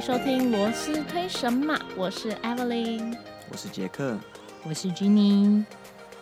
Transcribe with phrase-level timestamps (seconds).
[0.00, 3.16] 收听螺丝推神马，我是 Evelyn，
[3.50, 4.16] 我是杰克，
[4.62, 5.64] 我是 Jenny。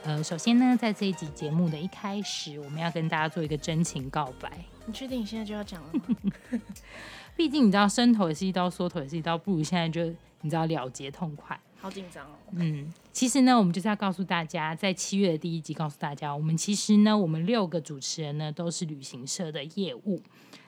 [0.03, 4.51] 呃，首先呢，在这一集节目的一开始，我们要跟大家做一个真情告白。
[4.87, 6.33] 你确定你现在就要讲了吗？
[7.37, 10.07] 毕竟你知道，伸头也是一刀，缩头也是一刀，不如现在就
[10.41, 11.59] 你知道了结痛快。
[11.79, 12.35] 好紧张哦。
[12.53, 20.23] 嗯，其实呢，我们就是要告诉大家，在七月的第一集，告诉大家，我们其实呢，我们六个主持人呢，都是旅行社的业务。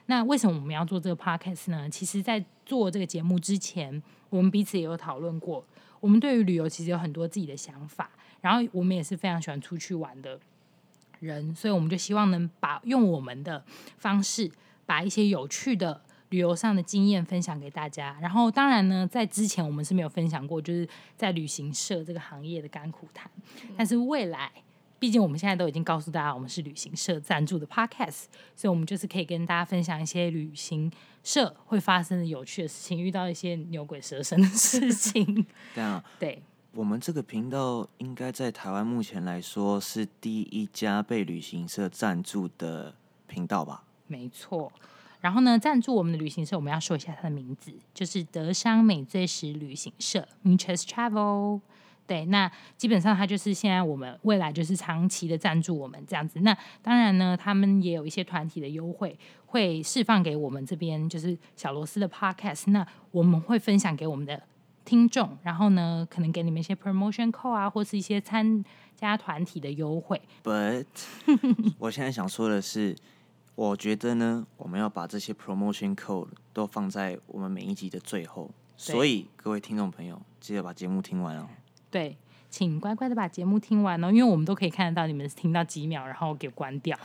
[0.09, 1.87] 那为什么我们要做这个 podcast 呢？
[1.87, 4.01] 其实，在做这个节目之前，
[4.31, 5.63] 我们彼此也有讨论过。
[5.99, 8.09] 我们对于旅游其实有很多自己的想法，
[8.41, 10.39] 然后我们也是非常喜欢出去玩的
[11.19, 13.63] 人，所以我们就希望能把用我们的
[13.99, 14.51] 方式，
[14.87, 16.01] 把一些有趣的。
[16.29, 23.27] 旅游上的经验分享给大家，然后当然呢，在之前我们是没有分享过，就是在旅行社这个行业的甘苦谈。
[23.75, 24.51] 但是未来，
[24.99, 30.91] 毕竟我们现在都已经告诉大家，我们是旅行社赞助的 podcast，所以我们就是可以跟大家分享一些旅行
[31.23, 35.45] 社会发生的有趣的事情，遇到一些牛鬼蛇神的事情。
[35.73, 36.41] 对啊，对，
[36.73, 42.93] 我们这个频道应该在台湾目前来说是第一家被旅行社赞助的
[43.25, 43.83] 频道吧？
[44.07, 44.71] 没错。
[45.21, 51.59] 然后呢，赞助我们的旅行社，我们要说一下它的名字，就是德商美最时旅行社 （Mutus Travel）。
[52.09, 56.39] 对，那基本上它就是现在我们未来就是长期的赞助我们这样子。
[56.39, 62.71] 那当然呢，他们也有一些团体的优惠会释放给我们这边，就是小螺丝的 Podcast。
[62.71, 64.41] 那我们会分享给我们的
[64.83, 70.19] 听众，然后呢，可能给你们一些 promotion code 啊，或是一些参加团体的优惠。
[70.43, 70.87] But
[71.77, 72.95] 我现在想说的是。
[73.55, 81.45] 我觉得呢，我们要把这些 promotion code 都放在我们每一集的最后，所以各位听众朋友，记得把节目听完哦。
[81.91, 82.17] 对，
[82.49, 86.97] 请乖乖的把节目听完哦，因为我们都可以看得到你们听到几秒，然后给关掉。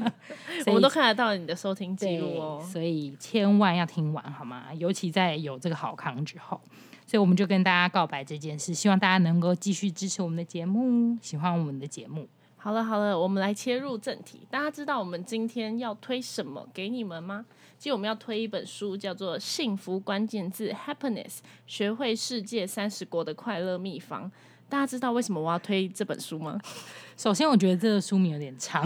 [0.66, 4.66] 我们都看得到你的收听记录哦，所以千万要听完好吗？
[4.74, 6.60] 尤其在有这个好康之后，
[7.06, 12.28] 所以我们就跟大家告白这件事，希望大家能够继续支持我们的节目，喜欢我们的节目。
[12.64, 14.46] 好了好了，我们来切入正题。
[14.50, 17.44] 大家知道我们今天要推什么给你们吗？
[17.76, 24.24] 其实我们要推一本书，叫做《幸福关键字 Happiness：学会世界三十国的快乐秘方》。
[24.66, 26.58] 大家知道为什么我要推这本书吗？
[27.18, 28.82] 首先，我觉得这个书名有点长，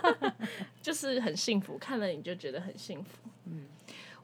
[0.82, 3.08] 就是很幸福，看了你就觉得很幸福。
[3.46, 3.64] 嗯，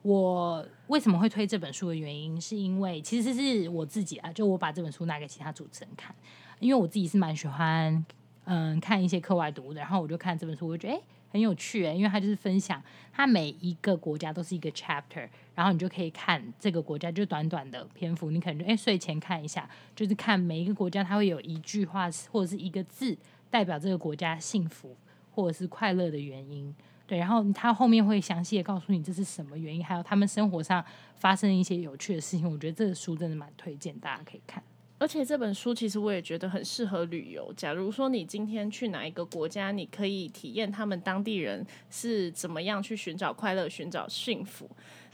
[0.02, 6.14] 我为什么会推这本书的原因，是因为其实是我自己啊，就我把这本书拿给其他主持人看，
[6.60, 8.04] 因为我自己是蛮喜欢。
[8.44, 12.80] 嗯，看一些课外读物的，然后我就看这本书，我就觉得诶很有趣诶，因为它就是分享
[13.12, 23.16] 它每一个国家都是一个 chapter，然后你就可以看这个国家就短短的篇幅，你可能就诶睡前看一下，就是看每一个国家它会有一句话或者是一个字
[23.50, 24.96] 代表这个国家幸福
[25.34, 26.72] 或者是快乐的原因，
[27.06, 30.84] 对，然后它后面会详细的告诉你这是什么原因，还有他们生活上
[31.16, 34.62] 发生一些有趣的事情，我觉得这个书真的蛮推荐大家可以看。
[35.04, 37.52] 而且这本书其实我也觉得很适合旅游。
[37.54, 44.66] 假如说你今天去哪一个国家，你可以体验他们当地人是怎么样去寻找快乐、寻找幸福。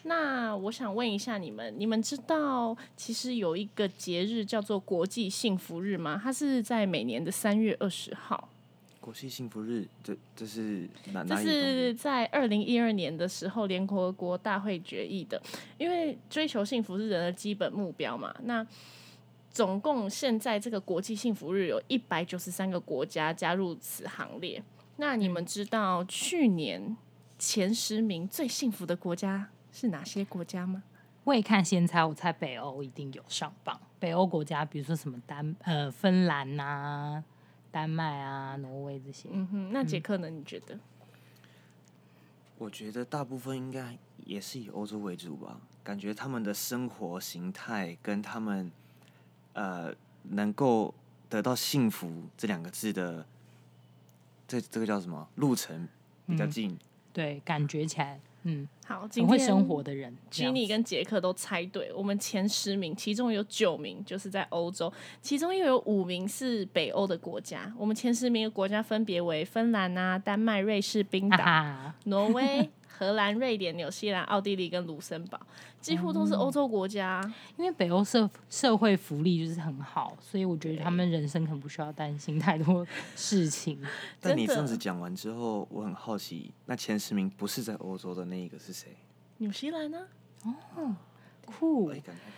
[0.05, 6.21] 那我想问一下你们，你们知道其实有一个节日叫做国际幸福日吗？
[6.23, 8.49] 它是在每年的三月二十号。
[9.01, 11.25] 国际幸福日，这这是哪？
[11.25, 15.43] 这是在二零一二年的时候联合国大会决议的，
[15.79, 18.33] 因为追求幸福是人的基本目标嘛。
[18.45, 18.65] 那
[19.51, 24.63] 总共现在这个国际幸福日有一百九十三个国家加入此行列。
[24.97, 26.97] 那你们知道去年
[27.39, 30.85] 前十名最幸福的国家是哪些国家吗？
[31.25, 33.81] 未看先猜，我猜北欧一定有上榜。
[33.99, 37.23] 北欧国家，比如说什么丹呃芬兰啊、
[37.71, 39.29] 丹麦啊、挪威这些。
[39.33, 40.31] 嗯哼，那杰克呢？
[40.31, 40.79] 你觉得？
[42.57, 45.61] 我觉得大部分应该也是以欧洲为主吧。
[45.83, 48.71] 感觉他们的生活形态跟他们。
[49.53, 49.93] 呃，
[50.23, 50.95] 能够
[51.29, 53.25] 得到幸福这两个字的，
[54.47, 55.29] 这这个叫什么？
[55.37, 55.89] 路程
[56.27, 56.79] 比较近，嗯、
[57.13, 60.17] 对，感觉起来，嗯，好，很会生活的人。
[60.31, 67.73] 吉尼跟杰克都猜对，我们前十名，其中有九名就是在欧洲，其中又有五名是北欧的国家。
[67.77, 72.71] 我们前十名的国家分别为芬兰啊、丹麦、瑞士、冰岛、挪威。
[73.01, 75.41] 荷兰、瑞典、纽西兰、奥地利跟卢森堡，
[75.81, 77.19] 几乎都是欧洲国家。
[77.25, 82.87] 嗯、因为北欧社社会福利就是很好，所以我觉得他们人生可能不需要担心太多
[83.17, 83.81] 事情。
[84.21, 88.89] 但你这样子讲完之后，我很好奇，那前十名不是在欧洲的那一个是谁？
[89.39, 90.07] 纽西兰呢？
[90.45, 90.95] 哦，
[91.47, 91.91] 酷！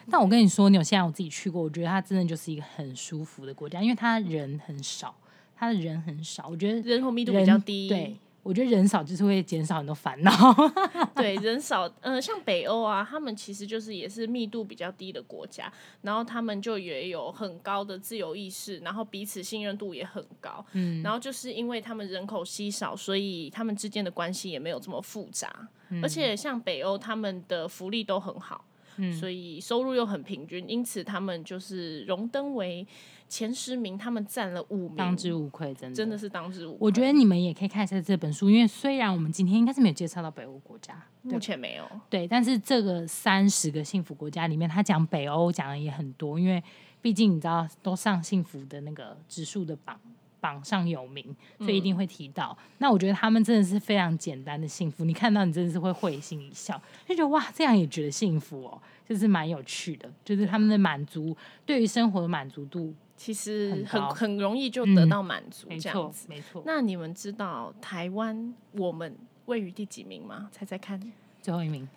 [0.08, 5.12] 但我跟你说，纽西兰我自己去过，我觉得它真的就是一个很舒服的国家，因为它人很少，
[5.56, 7.88] 它的人很少，我觉得人口密度比较低。
[7.88, 8.16] 对。
[8.42, 10.32] 我觉得人少就是会减少很多烦恼。
[11.14, 15.72] 对，人少，嗯、呃，像北欧啊，他们其实就是也是密度比较低的国家，
[16.02, 20.64] 然后他们就也有很高的自由意识，然后彼此信任度也很高。
[20.72, 25.68] 嗯，然后就是因为他们人口稀少，所以他们之间的关系也没有这么复杂。
[25.90, 28.64] 嗯、而且像北欧，他们的福利都很好，
[28.96, 32.84] 嗯，所以收入又很平均，因此他们就是荣登为。
[33.32, 36.78] 前十名，他们占了五名，当之无愧，真的真的是当之无愧。
[36.78, 46.62] 我觉得你们也可以看一下这本书，因为虽然我们今天应该是没有介绍到北欧国家，目前没有，对，但是这个三十个幸福国家里面，他讲北欧讲的也很多，因为
[47.00, 49.98] 毕竟你知道都上幸福的那个指数的榜
[50.38, 52.54] 榜上有名，所以一定会提到。
[52.60, 61.34] 嗯、那我觉得他们真的是非常简单的幸福，你看到你真的是会会心一笑，就觉得哇，这样也觉得幸福哦，就是蛮有趣的，就是他们的满足
[61.64, 62.92] 对于生活的满足度。
[63.24, 66.26] 其实很很容易就得到满足，这样子。
[66.26, 66.62] 嗯、没错，没错。
[66.66, 70.48] 那你们知道台湾我们位于第几名吗？
[70.50, 71.00] 猜猜看。
[71.40, 71.88] 最后一名。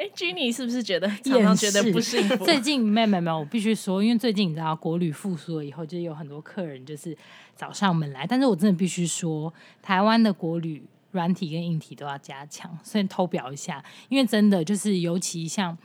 [0.00, 2.42] 哎，Jenny 是不是觉得常常觉得不幸福？
[2.42, 7.14] 最近没有没有没有，我必须说，因为最近你知道国旅复苏了以后，就有很多客人就是
[7.54, 8.26] 找上门来。
[8.26, 9.52] 但是我真的必须说，
[9.82, 15.76] 台湾的国旅软体跟硬体都要加强，所以偷表一下，因为真的就是尤其像。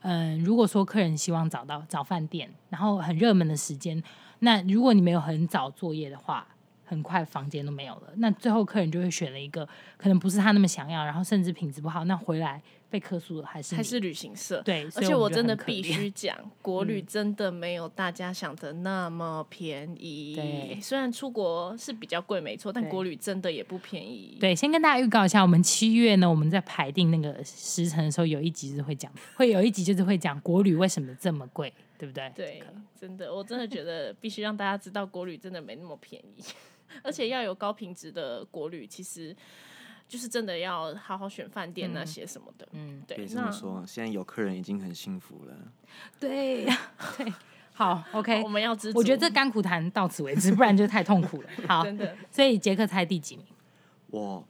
[0.00, 4.02] 嗯，如果说客人希望找到找饭店，然后很热门的时间，
[4.40, 6.46] 那如果你没有很早作业的话，
[6.84, 8.12] 很快房间都没有了。
[8.16, 12.62] 那最后客人就会选了一个可能不是他那么想要，然后甚至品质不好，那回来。
[12.90, 20.34] 被客诉的还是还是旅行社，对，而且我真的必须讲，国旅真的没有大家想的那么便宜。
[20.34, 24.38] 对，虽然出国是比较贵，没错，但国旅真的也不便宜。
[24.40, 32.32] 对，先跟大家预告一下，我们七月呢，我们在排定那个时程的时候，有一集是会讲，会有一集就是会讲国旅为什么这么贵，对不对？
[32.34, 32.62] 对，
[32.98, 36.42] 真的，我真的觉得必须让大家知道，国旅真的没那么便宜，
[37.04, 39.36] 而且要有高品质的国旅，其实。
[40.08, 43.18] 就是真的要好好选饭店那些什么的，嗯，对。
[43.18, 45.54] 别这么说，现在有客人已经很幸福了。
[46.18, 46.64] 对，
[47.18, 47.32] 对，
[47.74, 48.98] 好，OK，我们要知足。
[48.98, 51.48] 我觉得这甘苦谈到此为止，不然就太痛苦了。
[51.68, 52.16] 好，真的。
[52.30, 53.46] 所以杰克猜第几名？
[54.08, 54.44] 我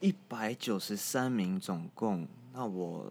[0.00, 2.28] 一百九十三名，总共。
[2.52, 3.10] 那我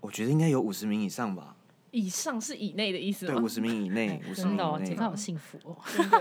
[0.00, 1.55] 我觉得应该有五十名以上吧。
[1.96, 3.32] 以上是以内的意思吗？
[3.32, 4.56] 对，五十名以内，五十名以内。
[4.56, 5.74] 真的哦，杰克好幸福哦，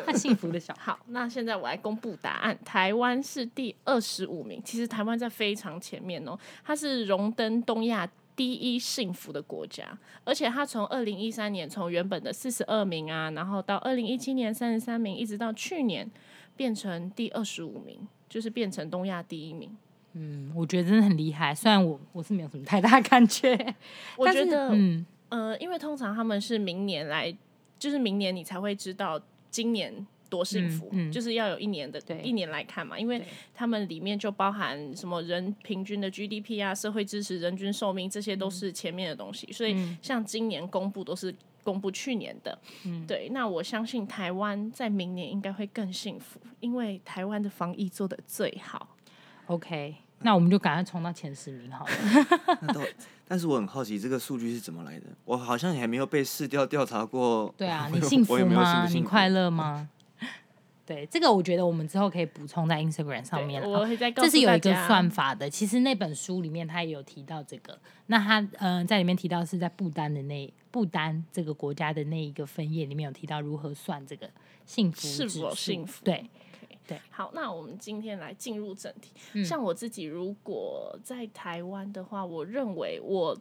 [0.08, 0.94] 的 幸福的小孩。
[0.94, 2.58] 好，那现在我来公布答案。
[2.64, 9.86] 台湾是第二十五名，其实台湾在非常前面哦，它是荣登东亚第一幸福的国家，
[10.24, 16.10] 而且它从二零一三年从原本的四十二名啊，然后到二零一七年三十三名，一直到去年
[16.56, 19.76] 变成第二十五名，就是变成东亚第一名。
[20.14, 21.54] 嗯，我觉得真的很厉害。
[21.54, 23.76] 虽然我我是没有什么太大感觉，
[24.18, 25.06] 我觉得嗯。
[25.36, 27.36] 呃，因为通常他们是明年来，
[27.78, 29.22] 就是明年你才会知道
[29.52, 29.94] 今年
[30.30, 33.22] 多幸福，嗯嗯、就是要有一年的一年来看嘛，因为
[33.54, 43.28] 他们里面就包含什么人平均的 GDP 啊、社会支持、人均寿命，这些都是前面的东西，所以像今年公布都是公布去年的，嗯、对。
[43.34, 48.96] 那我相信台湾在明年应该会更幸福，因为台湾的防疫做得最好。
[49.48, 49.96] OK。
[50.22, 51.92] 那我们就赶快冲到前十名好了。
[53.28, 55.08] 但是我很好奇这个数据是怎么来的？
[55.26, 57.54] 我好像还没有被市调调查过。
[57.58, 58.88] 对啊， 你幸福吗？
[58.88, 59.90] 你快乐吗？
[60.86, 63.60] 对，这个我觉得我们之后可以补充在 Instagram 上面。
[63.64, 64.30] 我会再告诉大家。
[64.30, 65.50] 这是有一个算法的。
[65.50, 67.76] 其实那本书里面他也有提到这个。
[68.06, 74.30] 那他嗯、呃，在里面提到是在不丹的那不丹这个国家的那一个分页里面有提到如何算这个
[74.68, 76.06] 幸福是否幸福？
[76.06, 76.30] 对。
[76.88, 79.12] 对，好，那我们今天来进入正题。
[79.34, 83.38] 嗯、像我自己，如果在台湾的话，我认为我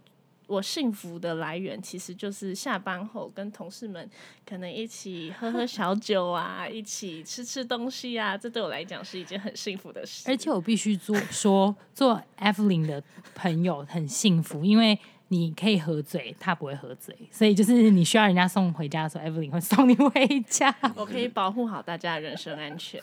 [0.46, 4.08] 我幸福的来源，其实就是下班后跟同事们
[4.46, 10.24] 可能一起喝喝小 酒啊，一起吃吃东西啊，这对我来讲是一件很幸福的事。
[10.26, 13.02] 而且我必须做说，做 Evelyn 的
[13.34, 14.98] 朋友很幸福，因为。
[15.28, 20.74] 你可以喝醉，他不会喝醉，所以就是你需要人家送回家的时候，Evelyn 会送你回家。
[20.94, 23.02] 我可以保护好大家的人身安全，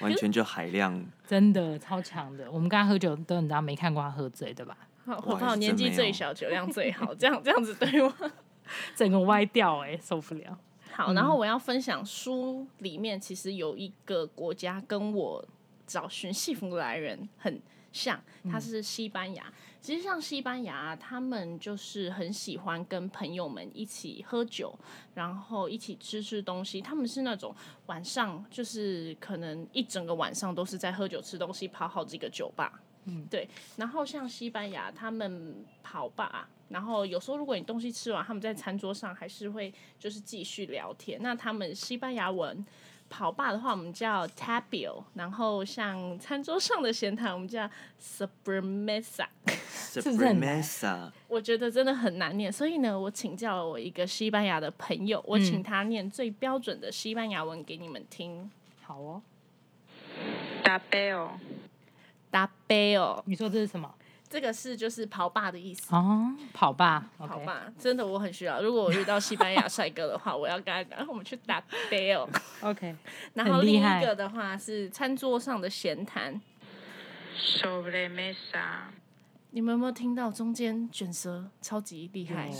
[0.00, 2.50] 完全就海量，真的超强的。
[2.50, 4.76] 我们刚刚喝酒都你知道没看过他喝醉对吧？
[5.04, 8.14] 好，我怕我年纪最小，酒量最好，这样这样子对吗？
[8.94, 10.58] 整个歪掉哎、欸，受不了。
[10.92, 15.44] 好，然后我要分享书里面其实有一个国家跟我
[15.86, 17.60] 找寻幸福的来源很
[17.92, 19.44] 像，它是西班牙。
[19.86, 24.76] 其实像西班牙，他们就是很喜欢跟朋友们一起喝酒，
[25.14, 26.80] 然后一起吃吃东西。
[26.80, 27.54] 他们是那种
[27.86, 32.82] 晚上就是可能一整个晚上都是在喝酒吃东西，跑好几个酒吧。
[33.04, 33.48] 嗯，对。
[33.76, 41.16] 然后像西班牙，他们跑吧，然后有时候如果你东西吃完，他们在餐桌上还是会就是继续聊天。
[41.22, 42.66] 那他们西班牙文
[43.08, 47.70] 跑吧的话，我们叫 Tapio，然后像餐桌上的闲谈，我们叫
[48.00, 49.26] supremesa。
[49.70, 50.60] 是不是很难？
[51.28, 58.50] 我觉得真的很难念，所以呢，我请教了我一个西班牙的朋友，我请他念最标准的西班牙文给你们听。
[58.82, 59.22] 好哦
[60.62, 63.94] ，Tapeo，Tapeo，你说这是什么？
[64.28, 68.60] 这个是就是跑吧的意思哦，跑吧，跑吧，真的我很需要。
[68.60, 72.30] 如果我遇到西班牙帅哥的话，我要跟他讲，我们去打 b a l l
[72.68, 72.96] OK，。
[73.34, 76.40] 然后另一个的话是餐桌上的闲谈
[77.38, 78.88] ，Sobremesa。
[79.50, 82.50] 你们有没有听到中间卷舌超级厉害？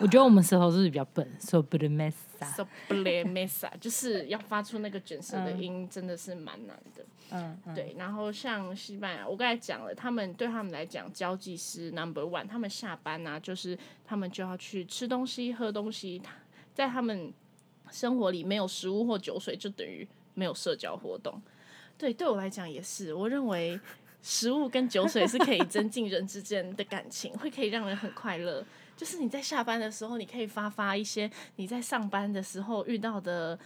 [0.00, 7.04] 我觉得我们舌头是不是比较笨？Sobremesa，Sobremesa，就是要发出那个卷舌的音，真的是蛮难的。
[7.30, 7.94] 嗯，嗯对。
[7.98, 12.48] 然后像西班牙，我刚才讲了，他们对他们来讲，交际是 number one。
[12.48, 16.20] 他们下班啊，就是他们就要去吃东西、喝东西。
[16.72, 17.32] 在他们
[17.90, 21.40] 生活里没有食物或酒水，就等于没有社交活动。
[21.98, 23.14] 对，对我来讲也是。
[23.14, 23.78] 我认为。
[24.22, 28.62] 食物跟酒水是可以增进人之间的感情，会可以让人很快乐。
[29.00, 33.58] 就是你在下班的时候，你可以发发一些你在上班的时候遇到的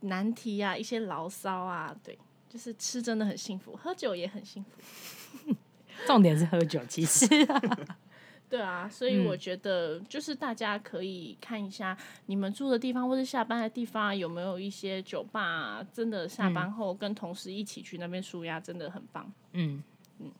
[0.00, 1.94] 难题啊，一些牢骚啊。
[2.02, 2.18] 对，
[2.48, 5.54] 就是吃真的很幸福，喝酒也很幸福。
[6.08, 7.60] 重点是喝酒，其实、啊。
[8.48, 19.30] 对啊，所以我觉得就是大家可以看一下你们住的地方或者下班的地方有没有一些酒吧啊，真的下班后跟同事一起去那边舒压，真的很棒。
[19.52, 19.82] 嗯。
[20.20, 20.32] 嗯，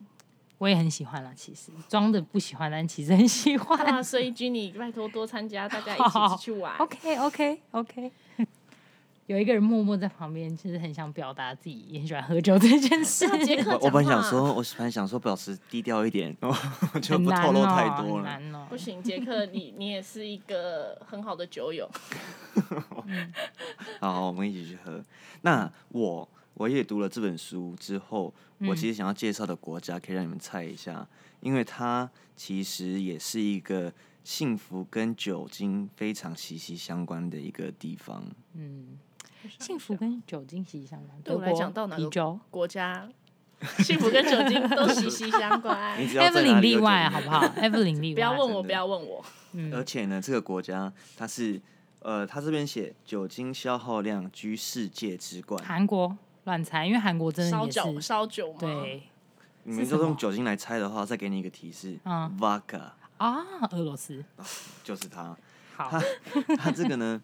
[0.58, 1.32] 我也很喜欢啦。
[1.34, 3.78] 其实装的不喜欢，但其实很喜欢。
[3.86, 6.76] 啊、所以君你拜托多参加，大家一起去玩。
[6.78, 8.12] OK，OK，OK。
[9.26, 13.26] 有一个人默默在旁边，其实很想表达自己也很喜欢喝酒这件事。
[13.66, 18.40] 我我本想说，我本来想说保持低调一点，我就不透露太多了。
[18.54, 21.88] 哦、不行，杰克，你你也是一个很好的酒友。
[22.88, 23.04] 好，
[24.00, 25.00] 好，我们一起去喝。
[25.42, 26.28] 那我。
[26.54, 31.06] 我也读了这本书之后，我其实想要介绍的国家，可以让你们猜一下，嗯、
[31.40, 33.92] 因为它其实也是一个
[34.24, 38.24] 幸福跟酒精非常息息相关的一个地方。
[38.54, 38.98] 嗯，
[39.60, 41.20] 幸福跟酒精息息相关。
[41.22, 43.08] 对我来讲，到哪个国家，
[43.78, 45.96] 幸福跟酒精都息息相关。
[46.06, 48.14] Evelyn 例外，好不好？Evelyn 例外。
[48.14, 49.24] 不要问我，不要问我。
[49.52, 51.60] 嗯、而且呢，这个国家它是
[52.00, 56.16] 呃，它这边写酒精消耗量居世界之冠，韩国。
[56.48, 58.58] 乱猜，因为韩国真的也是烧酒，烧酒嘛。
[58.58, 59.02] 对，
[59.64, 61.98] 你们就用酒精来猜的话，再给你一个提示。
[62.04, 64.24] 嗯，Vodka 啊，俄罗斯，
[64.82, 65.36] 就是他。
[65.76, 67.20] 好，他他这个呢，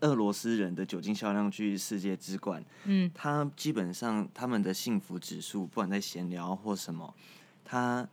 [0.00, 2.62] 俄罗斯人的酒精销量居世界之冠。
[2.84, 7.14] 嗯，他基本上他们的幸福指数，不管在闲聊或什么，
[7.64, 8.06] 他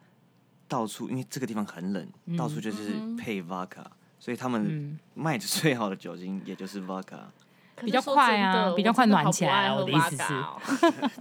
[0.67, 3.85] 到处因为这个地方很冷，嗯、到处就是配 Vodka，
[4.19, 7.25] 所以他们卖的最好的酒精也就是 Vodka。
[7.83, 9.71] 比较快啊，比较快暖起来。
[9.73, 10.23] 我的意思是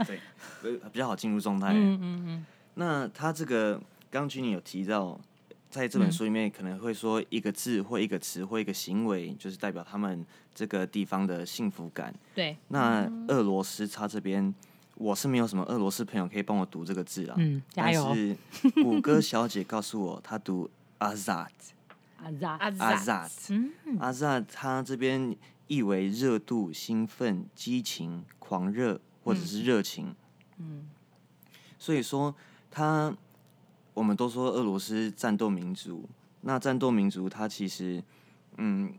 [0.62, 1.72] 对，比较好进入状态。
[1.72, 2.46] 嗯嗯嗯。
[2.74, 3.80] 那他这个
[4.10, 5.18] 刚君你有提到，
[5.68, 12.14] 在这本书里面可能会说一个字或一个词或一个行为，就是代表他们这个地方的幸福感。
[12.34, 12.56] 对。
[12.68, 14.54] 那俄罗斯他这边，
[14.94, 17.34] 我是没有什么俄罗斯朋友可以帮我读这个字啊。
[17.38, 18.04] 嗯，加油。
[18.06, 18.36] 但是
[18.82, 20.70] 谷歌小姐告诉我，她读
[21.00, 21.48] Azad。
[22.24, 22.76] Azad。
[22.78, 23.30] Azad。
[23.50, 23.72] 嗯。
[23.98, 25.36] Azad，他这边。
[25.66, 30.14] 意为热度、兴奋、激情、狂热，或者是热情。
[30.58, 30.88] 嗯，
[31.78, 32.34] 所以说
[32.70, 33.16] 他，
[33.94, 36.08] 我们都说俄罗斯战斗民族。
[36.42, 38.02] 那战斗民族，他其实，
[38.58, 38.92] 嗯，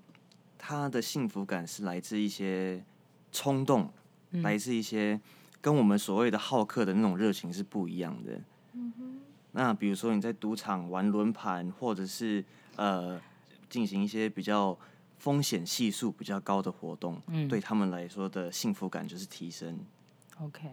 [0.58, 2.84] 他的幸福感是来自一些
[3.32, 3.94] 冲动，
[4.32, 5.22] 嗯、来自一些
[5.62, 8.42] 跟我们所谓的好客的那种热情是不一样的。
[8.74, 9.20] 嗯哼。
[9.52, 12.44] 那比如说你在赌场玩轮盘，或者是
[12.76, 13.22] 呃
[13.70, 14.78] 进行一些比较。
[15.18, 19.80] 风险系数比较高的活动，嗯，对他们来说的幸福感就是提升。
[20.42, 20.68] OK，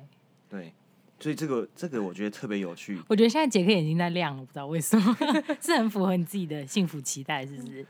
[0.49, 0.73] 对，
[1.21, 3.01] 所以这个这个我觉得特别有趣。
[3.09, 5.17] 我觉得现在杰克眼睛在亮了，不知道为什么，
[5.63, 7.87] 是很符合你自己的幸福期待，是不是？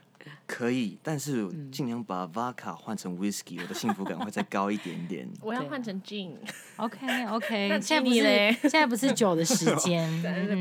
[0.47, 5.29] 可以，但是尽量把 Vodka 换成 Whisky，我的幸福感会再高一点点。
[5.43, 6.37] 我要换成 Gin。
[6.77, 8.21] OK OK， 现在不是
[8.69, 10.09] 现在不是酒的时间，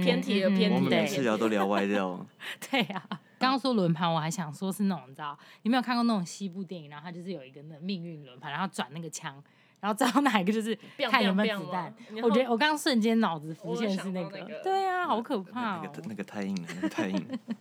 [0.01, 0.75] 偏题了偏题。
[0.75, 2.25] 我们每次聊都聊歪掉。
[2.71, 3.03] 对呀。
[3.41, 9.43] 刚刚说轮盘，我还想说是那种，你知道，你没有看过那种西部电影，然后它就是有一个那命运轮盘，然后转那个枪，
[9.79, 10.77] 然后知道哪一个就是
[11.09, 11.93] 看有没有子弹。
[12.21, 17.55] 我觉得我刚刚瞬间脑子浮现是那个，那个、对啊，好可怕、哦、那个那个太硬了，那个太硬了。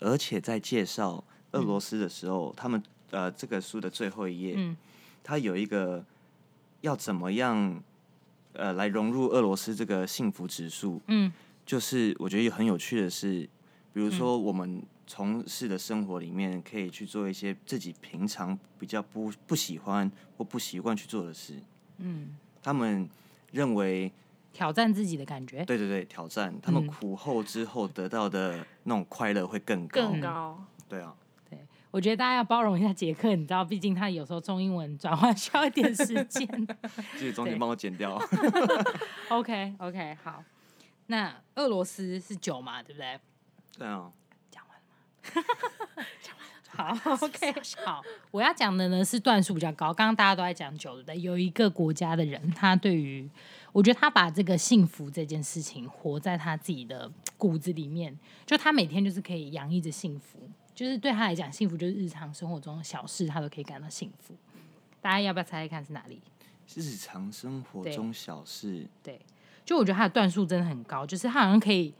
[0.00, 4.76] 而且在介绍俄罗斯的时候，嗯、他们呃这个书的最后一页，嗯，
[5.22, 6.04] 他有一个
[6.80, 7.80] 要怎么样
[8.54, 11.32] 呃来融入俄罗斯这个幸福指数，嗯，
[11.64, 13.48] 就是我觉得很有趣的是，
[13.92, 14.82] 比如说我们。
[15.06, 21.54] 从事的生活里面，可以去做一些自己平常比较不不喜欢或不习惯去做的事。
[21.98, 23.08] 嗯，他们
[23.50, 24.10] 认为
[24.52, 30.00] 挑战自己的感觉，对对对，挑战他们苦后之后得到的那种快乐会更高。
[30.00, 30.64] 更高。
[30.88, 31.14] 对啊，
[31.48, 31.58] 对，
[31.90, 36.46] 我觉得大家要包容一下杰克，你知道，毕竟他有时候中英文转换需要一点时间。
[37.18, 38.20] 这个中间帮我剪掉。
[39.30, 40.42] OK OK，好。
[41.06, 43.20] 那俄罗斯是酒嘛，对不对？
[43.78, 44.10] 对啊。
[46.74, 48.02] 好，OK，好。
[48.30, 49.92] 我要讲的呢是段数比较高。
[49.92, 51.20] 刚刚大家都在讲酒，对不对？
[51.20, 53.28] 有一个国家的人，他对于
[53.72, 64.34] 我觉得他把这个幸福这件事情活在他自己的骨子里面，就他每天就是可以洋溢着幸福，就是对他来讲，幸福就是日常生活中的小事，他都可以感到幸福。
[65.02, 66.22] 大家要不要猜猜看是哪里？
[66.74, 69.20] 日常生活中小事，对
[69.62, 71.92] 就我觉得他的段数真的很高，就是他好像可以，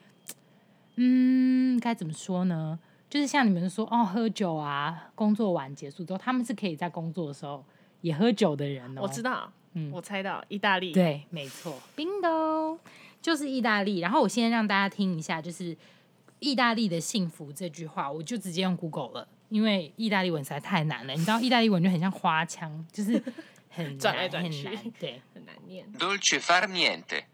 [0.97, 2.79] 嗯，该怎么说呢？
[3.13, 7.63] 就是像你们说哦，喝酒啊，工作完结束之后，他们是可以在工作的时候
[8.01, 9.03] 也喝酒的人哦。
[9.03, 12.79] 我知道，嗯，我猜到意大利，对，没错，Bingo，
[13.21, 13.99] 就是意大利。
[13.99, 15.77] 然后我先让大家听一下，就是
[16.39, 21.13] 意大利的幸福这句话，我就直接用 Google 了，因为意大利文实在太难了。
[21.13, 23.23] 你知道，意大利文就很像花腔，就是
[23.69, 25.87] 很 转来转去，对， 很难念。
[25.99, 27.25] Dolce far niente。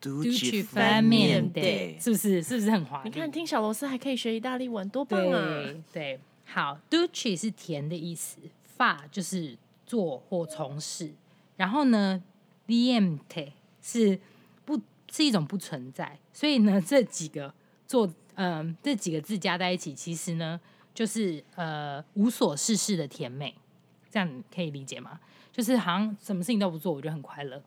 [0.00, 2.42] Dolce far niente，是不是？
[2.42, 3.02] 是不是很滑？
[3.04, 5.62] 你看，听小螺丝还可以学意大利文，多棒啊！
[5.62, 8.38] 对，对，好，Dolce 是甜的意思
[8.76, 11.12] ，far 就是做或从事，
[11.56, 12.22] 然后呢
[12.68, 14.20] ，niente 是
[14.64, 17.52] 不是一种不存在，所以呢，这几个
[17.86, 20.60] 做，嗯、呃，这几个字加在一起，其实呢，
[20.94, 23.54] 就是呃无所事事的甜美，
[24.10, 25.18] 这样可以理解吗？
[25.50, 27.62] 就是好像什么事情都不做，我就很快乐。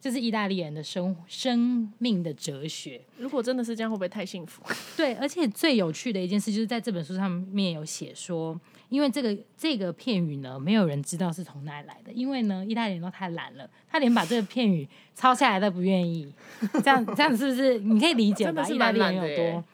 [0.00, 3.00] 这是意大利人的生生命的哲学。
[3.18, 4.62] 如果真的是这样，会不会太幸福？
[4.96, 8.58] 对，而且最有趣的一件事就是在这本书上面有写说，
[8.88, 16.32] 因为这个这个片语呢，没有人知道是从哪里来的，因为呢，意大利人都太懒了，他连把这个片语抄下来都不愿意。
[16.82, 17.78] 这样这样是不是？
[17.80, 18.66] 你可以理解吧？
[18.72, 19.64] 意大利人有多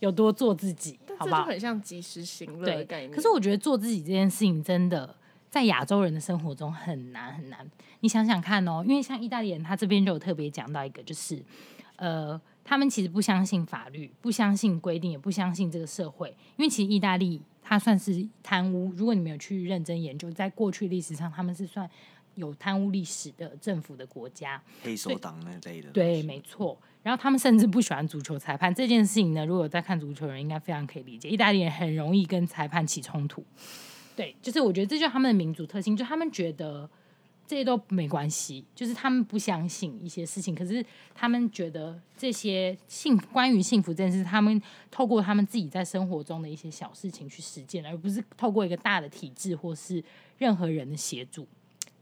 [0.00, 1.44] 有多做自己，好不好？
[1.44, 3.12] 很像及时行乐的概念。
[3.12, 5.14] 可是我觉得做自己这件事情真的。
[5.50, 7.68] 在亚洲人的生活中很难很难，
[8.00, 11.42] 你想想看哦，因为像意大利人，他这边就有特别讲到一个，就是
[11.96, 21.88] 呃，他们其实不相信法律，不相信规定，也不相信这个社会，因为其实意大利它算是贪污，如果你没有去认真研究，在过去历史上，他们是算
[22.34, 26.78] 有贪污历史的政府的国家，黑手党那类的，对，没错。
[27.02, 33.42] 然后他们甚至不喜欢足球裁判这件事情呢，如果在看足球人应该非常可以理解，意大利人很容易跟裁判起冲突。
[34.18, 36.90] 对，就是我觉得这就是他们的民族特性，就他们觉得
[37.46, 50.02] 这些都没关系，就是他们不相信一些事情，可是他们觉得这些幸关于幸福这件事，他们透过他们自己在生活中的一些小事情去实践，而不是透过一个大的体制或是
[50.38, 51.46] 任何人的协助。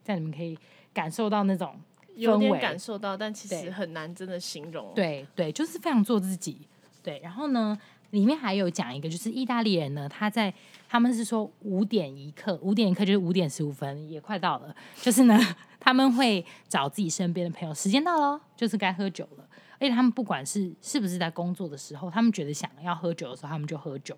[0.02, 0.58] 这样你们可以
[0.94, 1.78] 感受到那种
[2.14, 4.90] 有点感受到，但其实很难真的形容。
[4.94, 6.60] 对对，就是非常做自己。
[7.02, 7.78] 对，然后呢，
[8.10, 10.52] 里面还有讲一个，就是意大利人呢，他在
[10.88, 14.74] 他们是说五点一刻，五点一刻就是五点十五分，也快到了。
[15.02, 15.38] 就是呢，
[15.80, 19.46] 他们会找自己身边的朋友，时间到了，就是该喝酒了。
[19.78, 24.16] 而且他们不管是是不是在工作的时候，他们觉得想要喝酒的时候，他们就喝酒。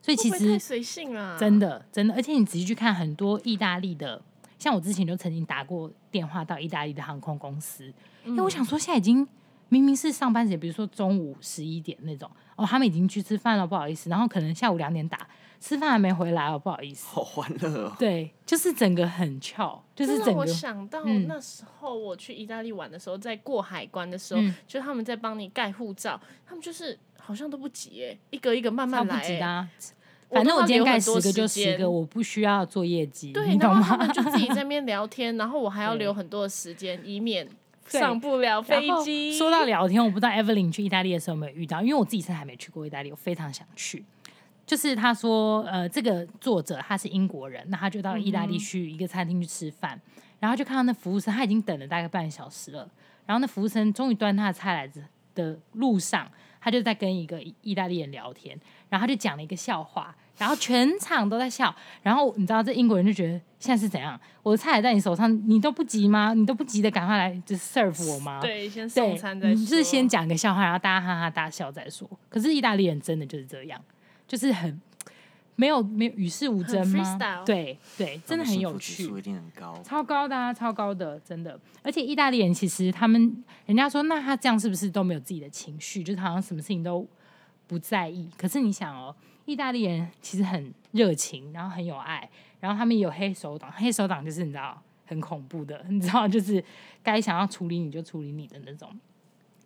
[0.00, 2.14] 所以其实随性了，真的真的。
[2.14, 4.20] 而且你仔细去看，很多意大利的，
[4.58, 7.92] 像我之前就曾经打过电话到意大利的航空公司，
[8.24, 9.26] 因为我想说现在已经。
[9.72, 14.10] 明明是上班时间，比如说中午十一点那种，哦，他们已经去吃饭了，不好意思。
[14.10, 15.26] 然后可能下午两点打，
[15.58, 17.06] 吃饭还没回来哦，不好意思。
[17.06, 17.96] 好欢乐哦。
[17.98, 20.40] 对，就是整个很翘，就是整个。
[20.40, 29.20] 我想到那时候我去意大利玩的时候，在过海关的时候，嗯、就他们在帮你盖护照，他们就是好像都不急哎，一个一个慢慢来。
[29.20, 29.66] 不急的、啊，
[30.28, 33.32] 反正我今天盖十个就十个，我不需要做业绩。
[33.32, 37.48] 对，然后他们就自己在那边聊天，然后我还要留很多的时间，以免。
[37.98, 39.36] 上不了飞机。
[39.36, 44.04] 说到聊天，我不知道 Evelyn 去意大利的时候有没有遇到，因为我自己是还没去过意大利，我非常想去。
[44.64, 52.88] 就是他说，呃，这个作者他是英国人，那他就到意大利去一个餐厅去吃饭，嗯、然后就看到那服务生他已经等了大概半个小时了，
[53.26, 55.00] 然后那服务生终于端他的菜来着
[55.34, 60.14] 的路上，他就在跟一个意大利人聊天，然后他就讲了一个笑话。
[60.38, 64.18] 然后全场都在笑，然后你知道这英国人就觉得现在是怎样？
[64.42, 66.34] 我的菜还在你手上，你都不急吗？
[66.34, 68.40] 你都不急的赶快来就 serve 我吗？
[68.40, 69.54] 对，先送餐再说。
[69.54, 72.08] 你就是先讲个笑话，然后大家哈哈大笑再说。
[72.28, 73.80] 可是意大利人真的就是这样，
[74.26, 74.80] 就是很
[75.54, 77.18] 没有没有与世无争吗？
[77.46, 81.60] 对对，真的很有趣，一定很高，超高的啊，超高的，真的。
[81.82, 86.02] 而且意大利人其实他们，人家说那他这样是不是都没有自己的情绪？
[86.02, 87.06] 就是好像什么事情都。
[87.68, 88.28] 不在意。
[88.36, 89.14] 可是你想哦，
[89.44, 92.28] 意大利人其实很热情，然后很有爱，
[92.60, 96.62] 然后他们有黑手党，黑手党就是你知道很恐怖的，你知道就是
[97.02, 98.88] 该想要处理你就处理你的那种。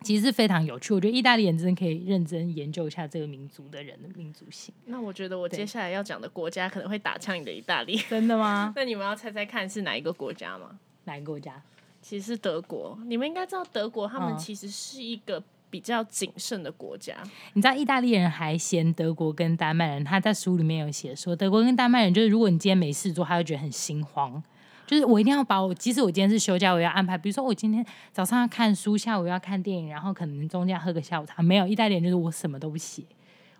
[0.03, 4.73] 其实是非常有趣，我觉得意大利人真的可以认真研究一下这个民族的人的民族性。
[4.85, 8.71] 那我觉得我接下来要讲的国家可能会打枪你的意大利，真的吗？
[8.77, 10.79] 那你们要猜猜看是哪一个国家吗？
[11.05, 11.59] 哪一个国家？
[11.99, 12.97] 其实是德国。
[13.05, 17.15] 你们应该知道德国，他们其实是一个比较谨慎的国家。
[17.23, 17.31] 嗯。
[17.53, 24.41] 你知道意大利人还嫌德国跟丹麦人，他在书里面有写说，德国跟丹麦人就是如果你今天没事做，他会觉得很心慌。
[24.85, 27.17] 就是我一定要把我，即使我今天是休假，我要安排。
[27.17, 31.43] 比如说我今天早上要看书，下午要看电影，然后可能中间喝个下午茶。
[31.43, 33.03] 没有，意大利人就是我什么都不写，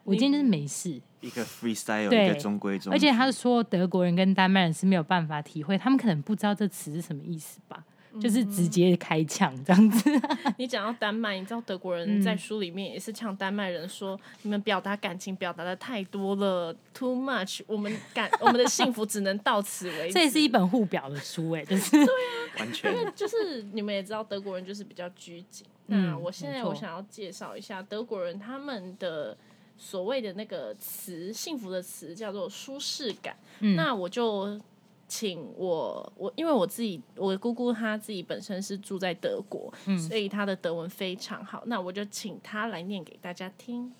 [0.05, 1.01] 我今天就是没事。
[1.19, 2.95] 一个 freestyle，一个中规中矩。
[2.95, 7.83] 而且他说德国人跟丹麦人是没有办法体会，他们可能不知道这词是什么意思吧。
[8.19, 10.09] 就是直接开枪这样子。
[10.57, 17.61] 你讲到丹麦，你知道德国人在书里面也是呛丹麦人说：“你们表达感情表达的太多了，too much。
[17.67, 20.13] 我们感我们的幸福只能到此为止。
[20.15, 22.95] ”这也是一本互表的书哎，就是 对啊，完全。
[22.95, 25.65] 因为就是你们也知道德国人就是比较拘谨。
[25.87, 29.37] 那我现在我想要介绍一下德国人他们的
[29.77, 33.35] 所谓的那个词，幸福的词叫做舒适感。
[33.75, 34.59] 那我就。
[35.07, 41.63] 请我我因为我自己我姑姑她自己本身是住在德国，嗯，所以她的德文非常好。
[41.65, 43.93] 那我就请她来念给大家听。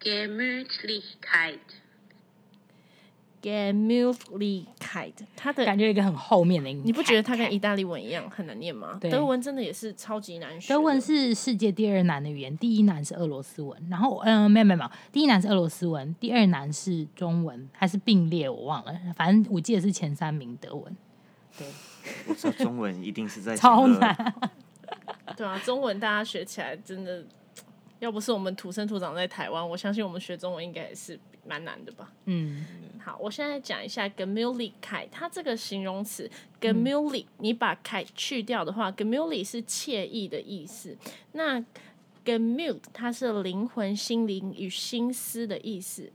[0.00, 1.58] Gemütlichkeit，
[5.36, 8.98] 它的感觉一个很后面的音，你不觉得它跟意大利文一样很难念吗？
[9.00, 10.72] 德文真的也是超级难学。
[10.72, 13.80] 德文是世界第二难的语言，第一难是俄罗斯文。
[13.88, 18.48] 然后，嗯、呃，没有没有没有，第一难是俄罗斯文，第二难是中文，还是并列？
[18.48, 20.96] 我忘了，反正我记得是前三名德文。
[21.58, 21.66] 对，
[22.28, 24.34] 我说中文一定是在超难。
[25.36, 27.24] 对啊，中文大家学起来真的，
[27.98, 32.12] 要不是我们土生土长在台湾，我相信我们学中文应该也是蛮难的吧？
[32.24, 32.64] 嗯。
[33.02, 36.28] 好，我现在讲一下 Gemütlichkeit，它这个形容词
[36.60, 40.96] Gemütlich，你把“凯”去掉的话 Gemütlich 是惬意的意思。
[41.32, 41.64] 那
[42.24, 46.10] Gemüt 它是灵魂、心灵与心思的意思。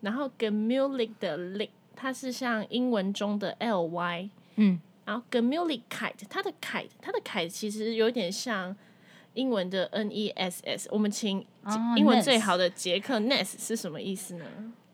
[0.00, 4.80] 然后 Gemütlich 的 lich 它是像英文中的 ly，嗯。
[5.04, 8.74] 然后 Gemütlichkeit 它的凯，它的凯其实有点像
[9.34, 10.86] 英文的 ness。
[10.90, 11.44] 我们请
[11.96, 14.44] 英文最好的杰克 ness 是什么意思呢？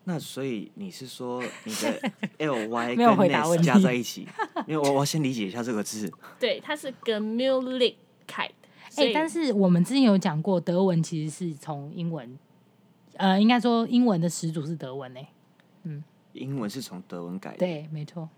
[0.05, 2.01] 那所以你是说你的
[2.39, 4.27] l y 跟 ness 加在一起？
[4.67, 6.11] 因为我我先理解一下这个字。
[6.41, 8.53] 对，它是 Gemütlichkeit。
[8.97, 12.39] 哎、欸，但是我们之前有讲过，德文其实是从英文，
[13.15, 15.21] 呃，应该说英文的始祖是德文呢。
[15.83, 17.59] 嗯，英文是从德文改的。
[17.59, 18.29] 对，没错，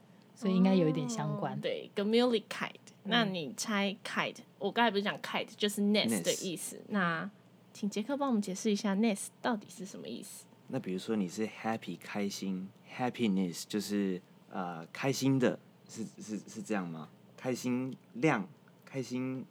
[0.40, 1.54] 所以应该有一点相关。
[1.54, 2.70] 嗯、对，Gemütlichkeit。
[3.02, 4.36] 那你猜 kite？
[4.58, 6.80] 我刚才不是讲 kite 就是 ness 的意思。
[6.88, 7.30] 那
[7.74, 10.46] 请杰克帮我们解释一下 ness 到底是什么意思？
[10.68, 14.18] 那比如说你是 happy 开心，happiness 就是
[14.50, 17.10] 呃开心的，是是是这样吗？
[17.36, 18.48] 开心亮，
[18.86, 19.44] 开心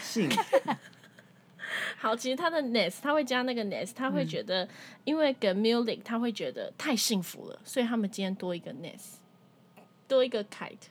[0.00, 0.28] 性。
[1.98, 4.68] 好，其实他的 ness 他会加那个 ness，他会觉得，嗯、
[5.04, 9.14] 因为 Gemütlich 他会觉得太幸福了，所以他们今天多一个 ness，
[10.06, 10.88] 多一个 kite。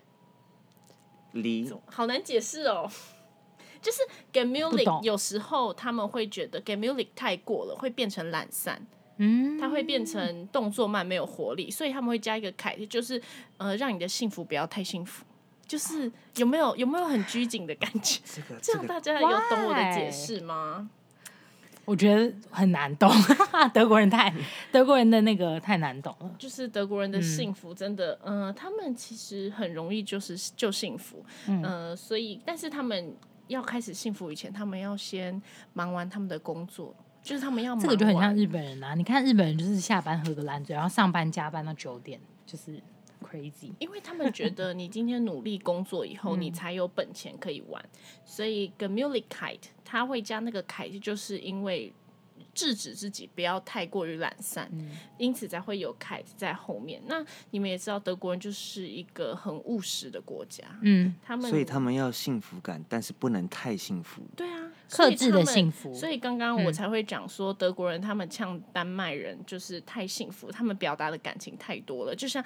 [1.33, 2.89] 离好难解释哦，
[3.81, 3.99] 就是
[4.33, 8.85] Gemütlich 有时候他们会觉得 Gemütlich 太过了，会变成懒散。
[9.17, 13.21] 嗯，它会变成动作慢，没有活力，所以他们会加一个凯，就是
[13.57, 15.23] 呃，让你的幸福不要太幸福，
[15.67, 18.19] 就是有没有有没有很拘谨的感觉？
[18.25, 20.89] 这个这样大家有懂我的解释吗？
[21.85, 23.11] 我觉得很难懂，
[23.73, 24.33] 德国人太
[24.71, 26.31] 德国人的那个太难懂了。
[26.37, 33.15] 就是德国人的幸福真的，嗯、呃，他们其实很容易就是就幸福，嗯、呃，所以但是他们
[33.47, 35.41] 要开始幸福以前，他们要先
[35.73, 36.95] 忙完他们的工作。
[37.23, 38.95] 就是他们要这个就很像日本人啊！
[38.95, 42.81] 你看日本人就是下班喝个烂醉，然后上班加班到九点，就是
[43.21, 43.71] crazy。
[43.79, 47.83] 因为他们觉得你今天努力工作以后， 你才有本钱可以玩，
[48.25, 51.93] 所以 Gemütlichkeit 他会加那个凯，就是因为。
[52.53, 57.01] 制止自己不要太过于懒散，嗯、因此才会有凯在后面。
[57.05, 64.21] 那你们也知道，德国人就是一个很务实的国家，嗯，他们所以他们要幸福感，但是不能太幸福。
[64.35, 65.93] 对啊，克制的幸福。
[65.93, 72.13] 所以刚刚我才会讲说，德国人他们呛丹麦人就是太幸福，他们表达的感情太多了。
[72.13, 72.43] 就像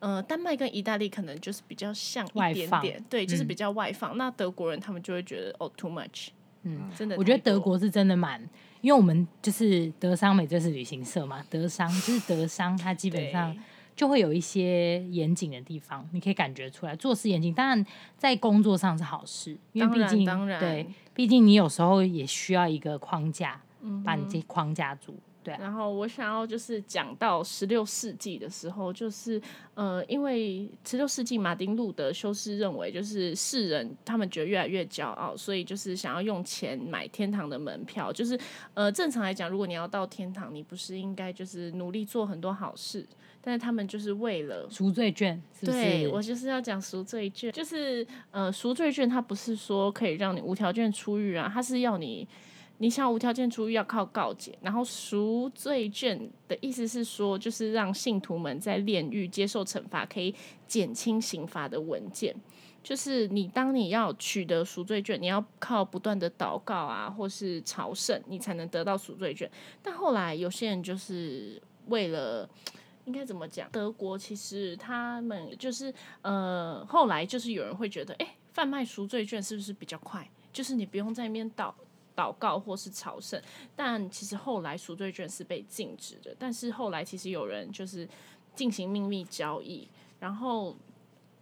[0.00, 4.14] 呃，丹麦跟意大利可能就是比较像一点点，外放对，就是比较外放。
[4.14, 6.28] 嗯、那德国人他们就会觉得哦，too much，
[6.62, 7.16] 嗯，真的。
[7.16, 8.40] 我觉得德国是真的蛮。
[8.80, 13.52] 因为我们就是德商美这是旅行社嘛，德商就是德商，它基本上
[13.96, 17.52] 就会有一些严谨的地方，你可以感觉出来，做事严谨。
[17.52, 17.84] 当然，
[18.16, 20.24] 在工作上是好事，因为毕竟
[20.60, 23.60] 对，毕竟你有时候也需要一个框架，
[24.04, 25.18] 把你这框架住。
[25.44, 29.40] 对啊，然后我想要就是讲到十六世纪的时候，就是
[29.74, 38.12] 呃，因为十六世纪马丁路德修士认为，就是世人他们觉得越来越骄傲，所以就是想要用钱买天堂的门票。
[38.12, 38.38] 就是
[38.74, 43.06] 呃，正常来讲，如果你要到天堂，你不是应该就是努力做很多好事？
[43.40, 45.78] 但是他们就是为了赎罪券是不是？
[45.78, 52.26] 对，我就是要讲赎罪券，就是呃，赎罪券它不是说可以让你无条件出狱啊，它是要你。
[52.78, 60.34] 你想无条件出狱要靠告解，然后赎罪券的意思是说，就是让信徒们在炼狱接受惩罚，可以
[60.66, 62.34] 减轻刑罚的文件。
[62.80, 69.50] 就是你当你要取得赎罪券，你要靠不断的祷告啊，或是朝圣，你才能得到赎罪券。
[69.82, 72.48] 但后来有些人就是为了，
[73.04, 73.68] 应该怎么讲？
[73.72, 80.26] 德国其实他们就是呃，后来就是有人会觉得，哎，贩卖赎罪券是不是比较快？
[80.52, 81.74] 就是你不用在那边祷。
[82.18, 83.40] 祷告或是朝圣，
[83.76, 86.34] 但其实后来赎罪券是被禁止的。
[86.36, 88.08] 但是后来其实有人就是
[88.56, 90.76] 进行秘密交易，然后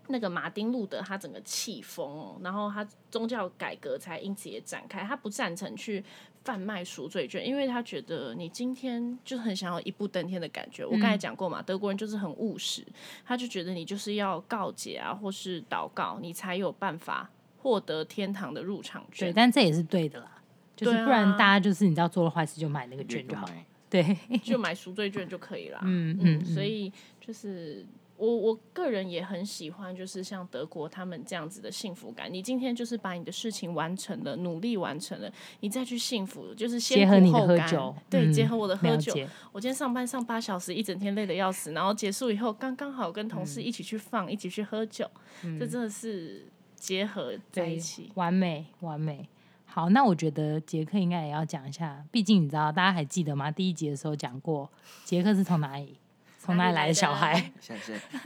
[0.08, 5.02] 那个马丁路德他整个气疯哦，然后他宗教改革才因此也展开。
[5.02, 6.04] 他不赞成去
[6.44, 10.84] 贩卖赎罪券，因为他觉得你今天就很想要一步登天的感觉。
[10.84, 12.86] 我刚才讲过嘛，德国人就是很务实，
[13.24, 19.30] 他就觉得你就是要告解啊，或是祷告，你才有办法获得天堂的入场券。
[19.30, 20.35] 对，但这也是对的啦。
[20.76, 23.48] 就是不然，大家就是你知道做了坏事就买那个券就好，
[23.88, 25.80] 对， 就买赎罪券就可以了。
[25.82, 27.84] 嗯嗯，所以就是
[28.18, 32.32] 我我个人也很喜欢，就是像德国他们这样子的幸福感。
[32.32, 37.94] 你今天就是把你的事情完成了，努力完成了，你再去幸福，就是先苦后甘。
[38.10, 39.12] 对，结合我的喝酒。
[39.52, 45.10] 我今天上班上八小时，一整天累得要死，然后结束以后刚刚好跟同事一起去放，一起去喝酒，
[45.58, 49.28] 这真的是结合在一起，完美完美。
[49.68, 53.50] 好，那我觉得杰克应该也要讲一下，毕竟你知道，大家还记得吗？
[53.50, 54.70] 第一集的时候讲过，
[55.04, 55.98] 杰克是从哪里
[56.38, 57.52] 从哪里来的小孩？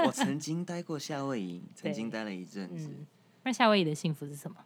[0.06, 2.88] 我曾经待过夏威夷，曾经待了一阵子。
[2.96, 3.06] 嗯。
[3.42, 4.58] 那夏威夷的幸福是什么？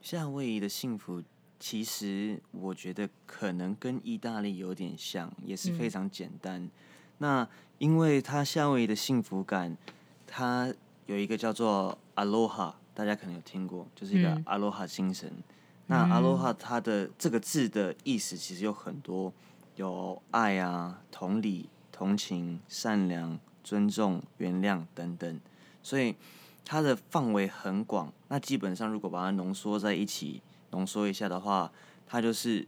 [0.00, 1.20] 夏威夷的幸福，
[1.58, 6.62] 其实我觉得可能跟意大利有点像，也是非常简单。
[6.62, 6.70] 嗯。
[7.18, 9.76] 那因为它夏威夷的幸福感，
[10.24, 10.72] 它
[11.06, 15.28] 有一个叫做 Aloha，大家可能有听过，就是一个 Aloha 精神。
[15.28, 15.42] 嗯
[15.88, 19.32] 那阿罗哈它的这个字的意思其实有很多，
[19.76, 25.40] 有爱啊、同理、同情、善良、尊重、原谅等等，
[25.84, 26.16] 所以
[26.64, 28.12] 它的范围很广。
[28.26, 31.70] 那基本上如果把它浓缩在一起，浓缩一下的话，
[32.04, 32.66] 它就是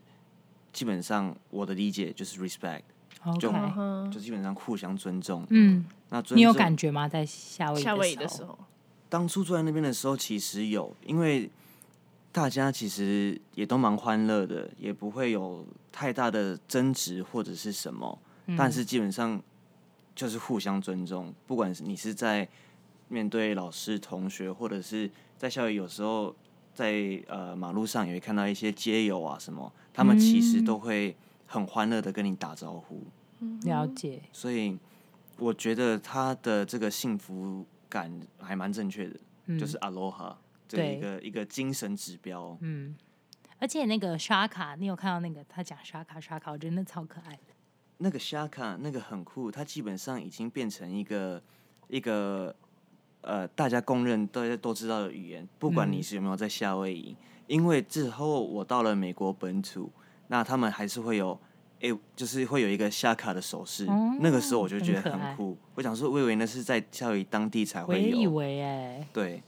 [0.73, 2.83] 基本上我的理解就是 respect，
[3.41, 3.51] 就
[4.13, 5.45] 就基本上互相尊重。
[5.51, 7.09] 嗯，那你有感觉吗？
[7.09, 8.57] 在夏威夷夏威夷的时候，
[9.09, 11.51] 当初住在那边的时候，其实有，因为。
[12.31, 19.43] 大家其实也都蛮欢乐的，也不会有太大的争执或者是什么，嗯、但是基本上
[20.15, 21.35] 就是互相尊重。
[21.47, 22.47] 不管是你是在
[23.09, 26.35] 面对老师、同学，或者是在校园，有时候
[26.75, 33.03] 在呃马路上也会看到一些街友啊什么，他们其实都会很欢乐的跟你打招呼。
[33.41, 34.21] 嗯、了解。
[34.33, 34.79] 所以
[35.39, 40.35] 我觉得他的这个幸福感还蛮正确的，嗯、就是 Aloha。
[40.77, 42.95] 对一个一个精神指标，嗯，
[43.59, 47.55] 而且那个刷卡，你有看到那个他讲刷卡刷卡，我觉得那超可爱的。
[47.99, 51.43] 那个刷卡那个很酷，它基本上已经变成一个
[51.89, 52.55] 一个
[53.23, 59.91] 呃大家公认大家都知道的语言，不管你是有没有在夏威夷，嗯、因为之后我到了美国本土，
[60.29, 61.33] 那他们还是会有
[61.81, 65.55] 哎、欸，就是会有一个刷卡的手势，哦、那个时候我就觉得很酷。
[65.55, 69.43] 很我想说，我以为那是在夏威夷当地才会有，我以为哎，对。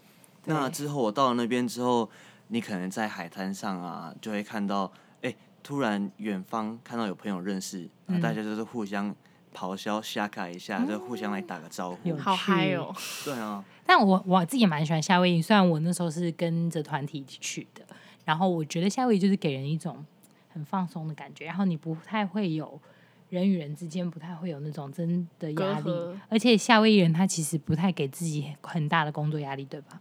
[0.45, 2.09] 那之后我到了那边之后，
[2.49, 4.85] 你可能在海滩上啊，就会看到，
[5.23, 9.15] 哎、欸，突然远方看到有朋友认识，那大家就是互相
[9.55, 12.95] 咆哮吓卡一下，嗯、就互相来打个招呼，好嗨哦！
[13.25, 17.85] 对啊， 但我我自己也蛮喜欢夏威夷，虽然我那时候是跟着团体一起去的，
[18.25, 20.05] 然后我觉得夏威夷就是给人一种
[20.49, 22.81] 很放松的感觉，然后你不太会有
[23.29, 25.91] 人与人之间不太会有那种真的压力，
[26.29, 30.01] 而且夏威夷人他其实不太给自己很大的工作压力，对吧？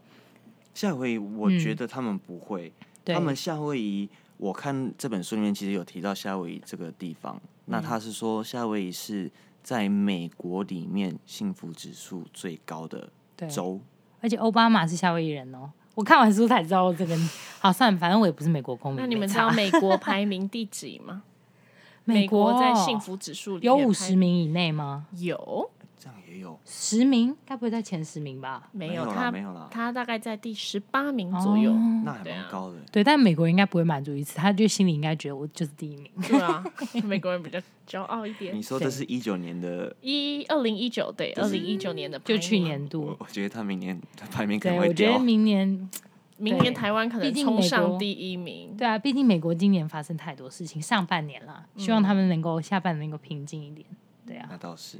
[0.80, 2.72] 夏威夷，我觉得他们不会。
[3.04, 7.36] 嗯、他们夏威夷，我看这本书里面其实有提到夏威夷这个地方。
[7.36, 9.30] 嗯、那他是说，夏威夷是
[9.62, 13.10] 在美国里面幸福指数最高的
[13.50, 13.82] 州。
[14.22, 15.70] 而且奥巴马是夏威夷人哦。
[15.96, 17.13] 我看完书才知道这个。
[17.60, 19.02] 好，算了，反正我也不是美国公民。
[19.02, 21.24] 那你们知道美国排名第几吗？
[22.06, 25.08] 美国在幸福指数里有五十名以内吗？
[25.18, 25.70] 有。
[25.99, 28.69] 这样也有十名，该不会在前十名吧？
[28.71, 31.71] 没有啦他没有啦他大概在第十八名左右。
[31.71, 32.77] 哦那还蛮高的。
[32.91, 36.09] 对，但美国人应该不会满足于此，他就心里应该觉得我就是第一名。
[36.21, 36.63] 对啊，
[37.03, 38.62] 美国人比较骄傲一点你。
[38.62, 45.19] 说这是一九年的，一二零一九对，二零一九年的就去年度我，我觉得他明年他 排名可，能会我觉得。
[45.19, 45.89] 明年，
[46.38, 48.77] 明年台湾可能冲上第一名。
[48.77, 53.85] 对啊，毕竟美国今年发生太多事情，上半年啦，希望他们能够下半年能够平静一点。
[54.25, 54.99] 对啊，那倒是，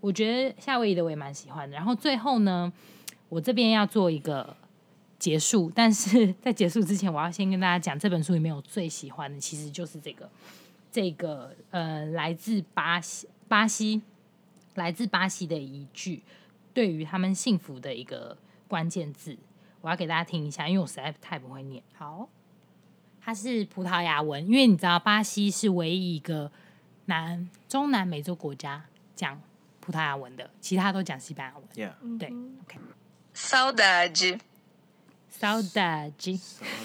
[0.00, 1.76] 我觉得夏威夷的我也蛮喜欢的。
[1.76, 2.72] 然后最后呢，
[3.28, 4.56] 我这边要做一个
[5.18, 10.30] 结束，但是在结束之前，我要先跟大家讲这本书里面我最喜欢的，其实就是这个
[10.92, 14.00] 这个呃，来自巴西巴西
[14.74, 16.22] 来自巴西的一句
[16.72, 19.36] 对于他们幸福的一个关键字，
[19.80, 21.82] 我要给大家听一下，因为我实在太不会念。
[21.94, 22.28] 好，
[23.20, 26.52] 它是葡萄牙文，因为你知道巴西是唯一一个
[27.06, 28.84] 南中南美洲国家
[29.16, 29.40] 讲
[29.88, 31.66] 葡萄牙文的，其他都讲西班牙文。
[31.74, 32.78] Yeah，对，OK。
[33.34, 34.38] Saudade.
[35.40, 36.38] Saudade，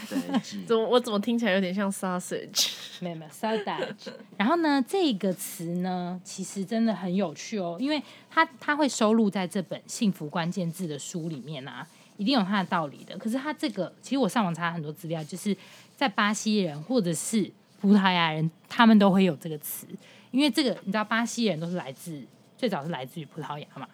[0.66, 2.72] 怎么我怎么听起来有点像 sausage？
[3.02, 4.14] 没有没有 Saudade。
[4.38, 11.86] 然后呢，这个词呢，其实真的很有趣哦，因为它它会收录在这本《幸福关键字》的书里面啊，
[12.16, 13.18] 一定有它的道理的。
[13.18, 15.58] 可是它这个，其实我上网查很多资料，就是
[15.98, 19.86] 在巴西人或者是葡萄牙人，他们都会有这个词，
[20.32, 22.24] 因为这个你知道，巴西人都是来自
[22.64, 23.86] 最早是来自于葡萄牙嘛。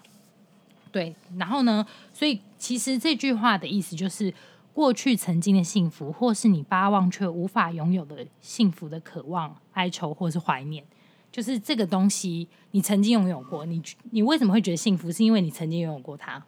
[0.91, 4.31] 对，然后呢，所以其实这句话的意思就是，
[4.75, 10.83] 过去曾经的幸福，或是你巴望却无法拥有的幸福的渴望、哀愁或是怀念，
[11.31, 15.11] 就是这个东西你曾经拥有过，你你为什么会觉得幸福？
[15.11, 16.39] 是因为你曾经拥有过它，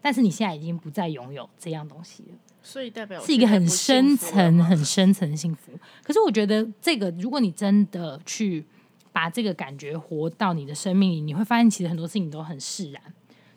[0.00, 2.38] 但是你现在已经不再拥有这样东西了。
[2.62, 5.72] 所以代表是一个很深层、很深层的幸福。
[6.02, 8.64] 可是我觉得这个，如果你真的去
[9.12, 13.02] 把这个感觉活到你的生命里，你会发现其实很多事情都很释然。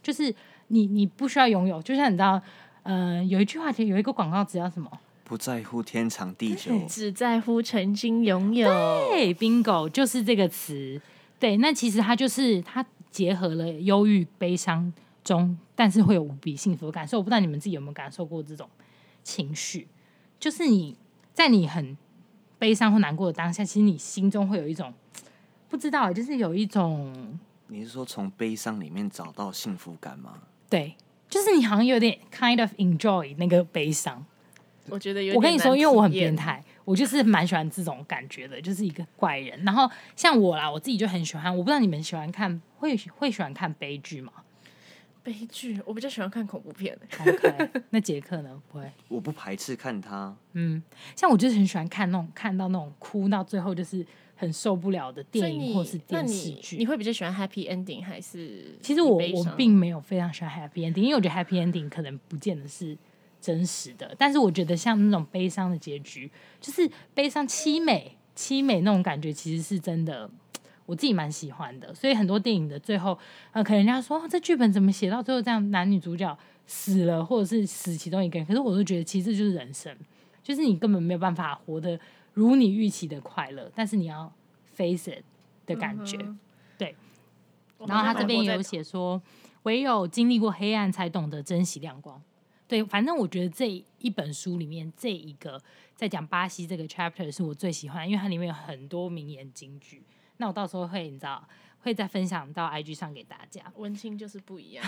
[0.02, 0.34] 就是
[0.68, 2.42] 你你不需要拥有，就像你知道，
[2.84, 4.92] 呃，有一句话，就有一个广告词叫什么？
[5.24, 8.68] 不在乎天长地久，只在乎曾经拥有。
[9.10, 11.00] 对，bingo，就是这个词。
[11.40, 14.92] 对，那其实它就是它结合了忧郁、悲伤
[15.24, 17.18] 中，但是会有无比幸福的感受。
[17.18, 18.70] 我不知道你们自己有没有感受过这种
[19.24, 19.88] 情绪，
[20.40, 20.98] 就是你
[21.34, 21.98] 在你很
[22.60, 24.94] 悲伤或难过的当下，其实你心中会有一种
[25.72, 30.34] 不知道，就是有一种你是说从悲伤里面找到幸福感吗？
[30.70, 30.94] 对，
[31.30, 34.24] 就是你好像有点 kind of enjoy 那个悲伤。
[34.90, 39.64] 我觉得有我跟你说，因为我很变态，我就是蛮喜欢这种感觉的，就是一个怪人。
[39.64, 41.50] 然后像我啦，我自己就很喜欢。
[41.50, 44.34] 我不知道你们喜欢看会会喜欢看悲剧吗
[45.24, 46.98] 悲剧，我比较喜欢看恐怖片。
[47.22, 48.62] ？OK，那杰克呢？
[48.70, 48.92] 不会。
[49.08, 50.84] 我不排斥看他，嗯，
[51.16, 54.06] 像我就是很喜欢看那种看到那种哭到最后就是
[54.42, 56.86] 很受不了的电影或是电视剧你。
[56.88, 58.76] 会比较喜欢 happy ending 还是？
[58.82, 62.98] 其实我我并没有非常喜欢 happy ending，因为我觉得 happy ending 可能不见得是
[63.40, 64.16] 真实的。
[64.18, 70.28] 但是我觉得像那种悲伤的结局，就是悲伤凄美凄美那种感觉，其实是真的，
[70.88, 71.94] 我自己蛮喜欢的。
[71.94, 73.16] 所以很多电影的最后，
[73.52, 79.96] 呃，可能人家说、哦、这剧本怎么写到最后这样，男女主角死了，或者是死其中一个人，可是我都觉得其实这就是人生，
[80.42, 82.00] 就是你根本没有办法活得
[82.34, 84.32] 如你预期的快乐，但是你要
[84.74, 85.24] face it
[85.66, 86.18] 的感觉。
[86.18, 86.40] 嗯
[86.78, 86.96] 对
[87.88, 89.20] 然后他这边也有写说，
[89.64, 92.22] 唯有经历过黑暗，才懂得珍惜亮光。
[92.68, 95.62] 对，反正我觉得这一本书里面这一个
[95.96, 100.04] 在讲巴西这个 chapter 是我最喜欢的，因为它里面有很多名言金句。
[100.38, 101.44] 那我到时候会你知道
[101.82, 103.62] 会再分享到 IG 上给大家。
[103.76, 104.86] 文青就是不一样。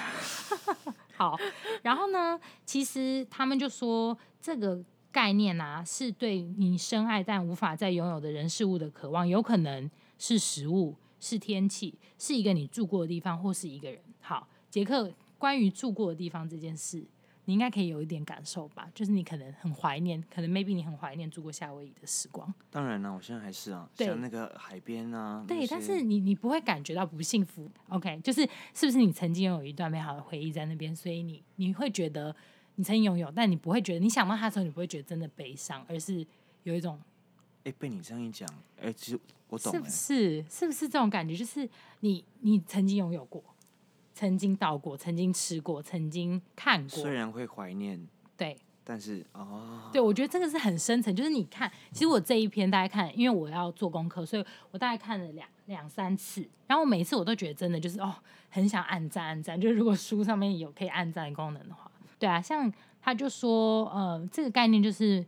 [1.17, 1.37] 好，
[1.81, 14.01] 然后呢，其实他们就说这个概念啊，是对你深爱但无法再拥有的人事物的渴望，有可能是食物，是天气，是一个你住过的地方，或是一个人。
[14.19, 17.05] 好，杰克，关于住过的地方这件事，
[17.45, 18.89] 你应该可以有一点感受吧？
[18.95, 22.51] 就是你可能很怀念，可能 maybe 你很怀念住过夏威夷的时光。
[22.71, 28.19] 当然了，我现在还是啊，对像那个海边啊，对，但是你你不会感觉到不幸福，OK？
[28.21, 28.41] 就是
[28.73, 32.35] 是不是你曾经有一段美好的回忆在那边，所以你你会觉得
[32.75, 36.25] 你曾经拥有，但你不会觉得你想到它的时候，你不会觉得真的悲伤，而是
[36.63, 36.99] 有一种
[37.63, 38.47] 哎，被你这样一讲，
[38.81, 39.19] 哎，其实
[39.49, 41.35] 我懂是不哎，是是不是这种感觉？
[41.35, 41.67] 就是
[42.01, 43.43] 你你曾经拥有过，
[44.13, 48.57] 曾经到过，曾经吃过，曾经看过虽，然会怀念，对。
[48.85, 58.13] 但是哦，对，我觉得这个是很深层，就是你看，其实我这一篇大家看，因为我要做功课，所以我大概看了两两三次，然后每一次我都觉得真的就是哦，
[58.49, 61.82] 很想按赞按赞，就是如果书上面有可以按赞的功能的话，
[62.23, 62.71] 对啊，像
[63.01, 65.25] 他就说，呃，这个概念就是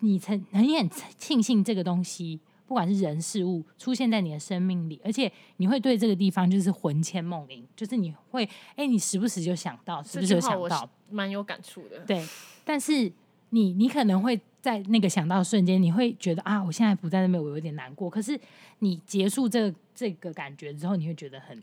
[0.00, 12.00] 你曾很很庆幸这个东西不管是人事物出现在你的生命里，而且你会对这个地方就是魂牵梦萦，就是你会哎、欸，你时不时就想到，时不时就想到，蛮有感触的。
[12.00, 12.26] 对，
[12.64, 13.12] 但是
[13.50, 18.10] 你你可能会在那个想到的瞬间，你会觉得啊，我现在不在那边，我有点难过。
[18.10, 18.36] 可是
[18.80, 21.62] 你结束这个、这个感觉之后，你会觉得很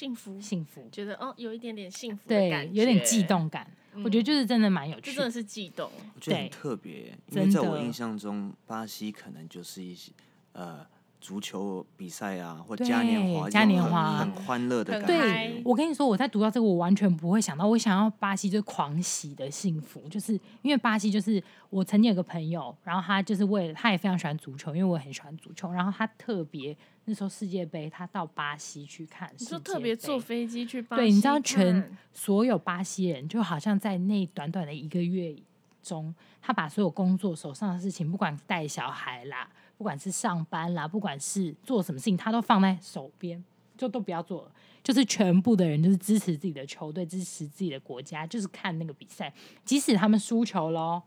[0.00, 3.70] 幸福，幸福，觉得哦，有一点点幸福的感觉，对，有点悸动感。
[3.92, 5.10] 嗯、我觉得就是真的蛮有趣。
[5.10, 10.10] 的，真的是悸动，我觉得很特别，因为在我印象中，巴西可能就是一些
[10.52, 10.86] 呃。
[11.20, 14.16] 足球比赛啊，或嘉年华，嘉年华。
[14.16, 15.06] 很欢乐的感觉。
[15.08, 20.32] 对，我跟你说，我在读到这个，我完全不会想到，我想要巴西就是狂喜的幸福，就是
[20.62, 26.74] 因为巴西就是我曾经有个朋友，然后他就是为了他也非常喜欢足球，因为我很喜欢足球，然后他特别
[27.10, 35.34] 那时候世界杯，他到巴西去看，你说特别坐飞机去巴西，对，你知道全所有巴西人就好像在那短短的一个月
[35.82, 39.50] 中，他把所有工作手上的事情，不管带小孩啦。
[39.76, 43.42] 不管是上班啦，不管是做什么事情，他都放在手边，
[43.78, 44.52] 就都不要做了。
[44.84, 49.32] 就是全部的人就是支持自己的球队，支持自己的国家，就是看那个比赛。
[49.64, 51.02] 即使他们输球了，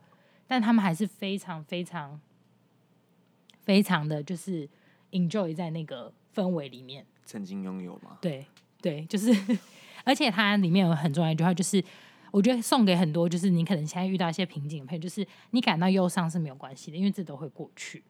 [0.48, 2.20] 但他们还是非常非常
[3.62, 4.68] 非常的就是
[5.14, 7.06] enjoy 在那个氛围里面。
[7.26, 8.18] 曾经拥有吗？
[8.20, 8.46] 对
[8.82, 9.32] 对，就是，
[10.04, 11.82] 而且它里面有很重要一句话，就是
[12.32, 18.04] 我觉得送给很多，就是你可能现在遇到一些瓶颈的朋友，就是你感到忧伤是没有关系的，因为这都会过去。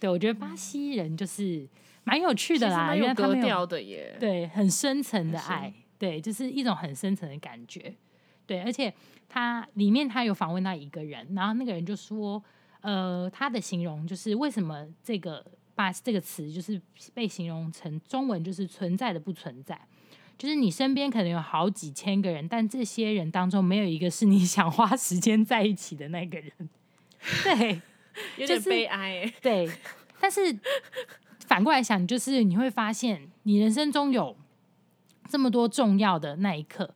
[0.00, 1.68] 对，我觉得巴西人就是
[2.04, 7.94] 蛮有趣的啦，因为他们有的耶，对，很深层的爱，对，就是一种很深层的感觉，
[8.46, 8.92] 对，而且
[9.28, 12.42] 他里面他有访问到一个人，然后那个人就说，
[12.80, 15.44] 呃，他的形容就是为什么这个
[15.80, 16.80] 巴这个词就是
[17.14, 19.80] 被形容成中文就是存在的不存在，
[20.36, 26.52] 就是你身边可能有好几千个人，但这些人当中没有一个是你想花时间在一起的那个人，
[27.44, 27.80] 对。
[28.36, 29.70] 有点悲哀，就是，对。
[30.20, 30.58] 但是
[31.46, 34.36] 反过来想，就是你会发现，你人生中有
[35.28, 36.92] 这么多重要的那一刻，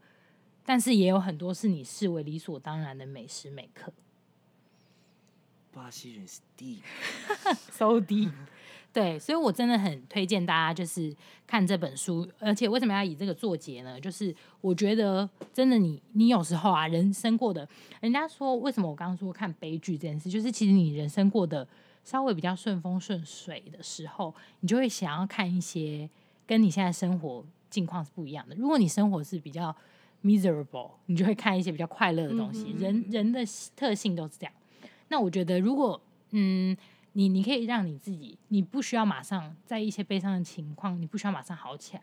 [0.66, 3.93] 但是也有很多是你视为理所当然的每时每刻。
[5.72, 8.32] 巴西人是 deep，so deep。
[8.95, 11.13] 对，所以我真的很推荐大家就是
[11.49, 14.01] 看这本书，而且为什么要以这个作结呢？
[14.01, 17.69] 就是我觉得真的你，你你有时候啊，人生过的，
[18.01, 21.67] 人家说为什么我刚刚说看悲剧这件事，就是其实你人生过的
[22.05, 26.09] 稍微比较顺风顺水的时候，你就会想要看一些
[26.47, 28.55] 跟你现在生活境况是不一样的。
[28.55, 29.75] 如果你生活是比较
[30.23, 32.73] miserable，你就会看一些比较快乐的东西。
[32.77, 33.41] 嗯、人人的
[33.75, 34.53] 特性都是这样。
[35.09, 36.77] 那我觉得如果嗯。
[37.15, 42.03] 你你可以让你自己，你不需要马上在一些悲伤的情况，你不需要马上好起来，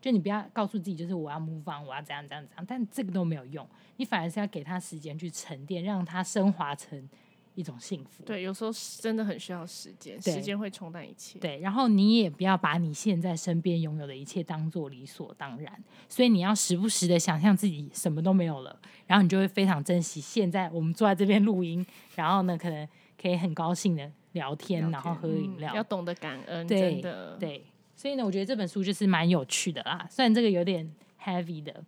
[0.00, 7.08] 就你不要告诉自己，就是我要 move on，我要怎样怎样怎样，但这个都没有用，你反而是要给他时间去沉淀，让他升华成
[7.54, 8.22] 一种幸福。
[8.24, 11.38] 对，有时候真的很需要时间，时间会冲淡一切。
[11.38, 21.84] 对，然后你也不要把你现在身边拥有的一切当做理所当然，所以你要时不时的想象自己什么都没有了，然后你就会非常珍惜现在我们坐在这边录音，
[22.14, 22.88] 然后呢，可能
[23.20, 24.10] 可以很高兴的。
[24.32, 27.64] 聊天，然后喝饮料，嗯，要懂得感恩，对真的对。
[27.94, 30.06] 所以呢，我觉得这本书就是蛮有趣的啦。
[30.10, 30.90] 虽然这个有点
[31.22, 31.84] heavy 的，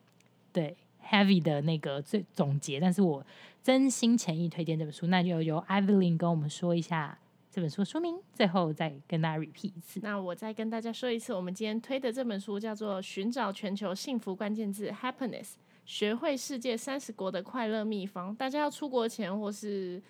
[0.53, 3.24] 对 heavy 的那个最总结，但是我
[3.62, 5.07] 真心诚意推荐这本书。
[5.09, 7.18] 那就由 Evelyn 跟我们说一下
[7.51, 9.99] 这本书的书名，最后再跟大家 repeat 一次。
[10.03, 15.42] 那我再跟大家说一次，我们今天推的这本书叫做《寻找全球幸福关键字 Happiness》，
[15.84, 18.32] 学会世界三十国的快乐秘方。
[18.36, 20.01] 大家要出国前或是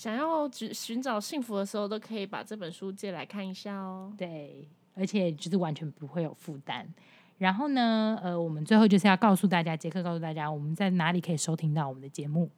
[0.00, 4.10] 想要寻寻找幸福的时候，都可以把这本书借来看一下哦。
[4.16, 6.88] 对，而且就是完全不会有负担。
[7.36, 12.50] 然后呢，呃，我们最后就是要告诉大家，杰克告诉大家，我们在哪里可以收听到我们的节目。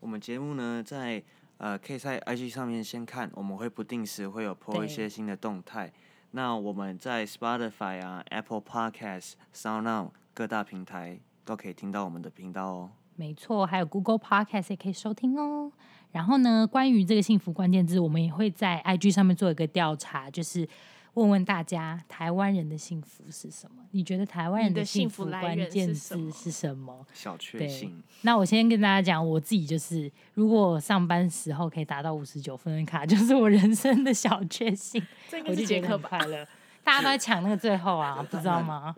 [0.00, 1.22] 我们节目呢，在
[1.58, 5.92] 呃，可以在 IG 上面先看，我们会不定时会有 po 一些新的动态。
[6.30, 12.90] 那我们在 Spotify 啊、Apple Podcast、SoundOn 各大平台都可以听到我们的频道哦。
[13.16, 15.70] 没错，还有 Google Podcast 也可以收听哦。
[16.14, 20.66] 然后呢，关于这个幸福关键字，我们也会在 IG 上面做一个调查，就是
[21.14, 23.82] 问问大家，台湾人的幸福是什么？
[23.90, 27.04] 你觉得台湾人的幸福关键字是什么？
[27.12, 28.00] 小确幸。
[28.20, 35.04] 那我先跟大家讲，我自己就是，如果上班时候可以达到五十九分的卡， 就是我人生的小确幸。
[35.28, 36.46] 这个是杰克快乐，
[36.84, 38.94] 大家都在抢那个最后啊， 不知道吗？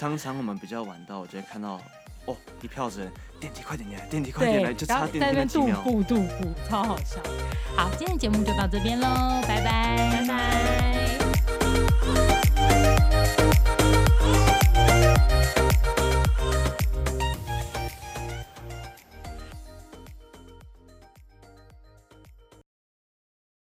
[0.00, 1.78] 常常我们比较晚到，我就会看到。
[2.26, 3.12] 哦，一票人，
[3.44, 5.76] 电梯快点来，电梯快点来，就差电梯那几秒。
[5.76, 7.20] 踱步踱步，超好笑。
[7.76, 9.06] 好，今天的节目就到这边喽，
[9.46, 11.03] 拜拜，拜拜。